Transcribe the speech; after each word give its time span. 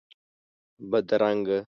بدرنګه 0.89 1.57